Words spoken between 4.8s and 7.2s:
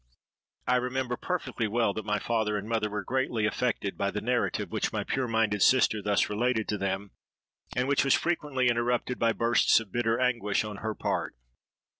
my pure minded sister thus related to them,